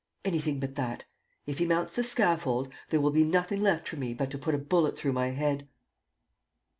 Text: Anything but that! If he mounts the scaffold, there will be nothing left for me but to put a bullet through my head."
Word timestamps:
Anything 0.25 0.59
but 0.59 0.73
that! 0.77 1.05
If 1.45 1.59
he 1.59 1.67
mounts 1.67 1.93
the 1.95 2.03
scaffold, 2.03 2.73
there 2.89 2.99
will 2.99 3.11
be 3.11 3.23
nothing 3.23 3.61
left 3.61 3.87
for 3.87 3.97
me 3.97 4.15
but 4.15 4.31
to 4.31 4.39
put 4.39 4.55
a 4.55 4.57
bullet 4.57 4.97
through 4.97 5.13
my 5.13 5.27
head." 5.27 5.67